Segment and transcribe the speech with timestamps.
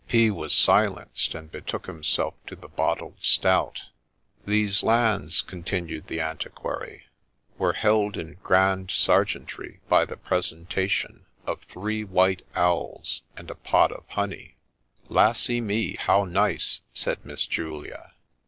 [0.07, 0.31] P.
[0.31, 3.83] was silenced, and betook himself to the bottled stout.'
[4.47, 7.03] These lands,' continued the antiquary,'
[7.59, 13.91] were held in grand serjeantry by the presentation of three white owls and a pot
[13.91, 14.55] of honey
[15.07, 15.97] ''Lassy me!
[15.99, 18.13] how nice!' said Miss Julia.